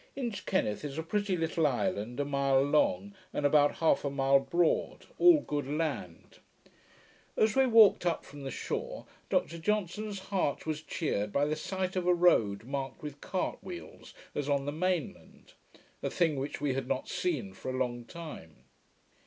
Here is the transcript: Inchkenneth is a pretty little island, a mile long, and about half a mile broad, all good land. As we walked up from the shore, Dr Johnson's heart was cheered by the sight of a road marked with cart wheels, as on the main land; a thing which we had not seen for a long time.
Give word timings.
Inchkenneth 0.17 0.83
is 0.83 0.97
a 0.97 1.03
pretty 1.03 1.37
little 1.37 1.67
island, 1.67 2.19
a 2.19 2.25
mile 2.25 2.63
long, 2.63 3.13
and 3.31 3.45
about 3.45 3.75
half 3.75 4.03
a 4.03 4.09
mile 4.09 4.39
broad, 4.39 5.05
all 5.19 5.41
good 5.41 5.67
land. 5.67 6.39
As 7.37 7.55
we 7.55 7.67
walked 7.67 8.03
up 8.03 8.25
from 8.25 8.41
the 8.41 8.49
shore, 8.49 9.05
Dr 9.29 9.59
Johnson's 9.59 10.17
heart 10.33 10.65
was 10.65 10.81
cheered 10.81 11.31
by 11.31 11.45
the 11.45 11.55
sight 11.55 11.95
of 11.95 12.07
a 12.07 12.15
road 12.15 12.63
marked 12.63 13.03
with 13.03 13.21
cart 13.21 13.59
wheels, 13.61 14.15
as 14.33 14.49
on 14.49 14.65
the 14.65 14.71
main 14.71 15.13
land; 15.13 15.53
a 16.01 16.09
thing 16.09 16.35
which 16.35 16.59
we 16.59 16.73
had 16.73 16.87
not 16.87 17.07
seen 17.07 17.53
for 17.53 17.69
a 17.69 17.77
long 17.77 18.03
time. 18.03 18.63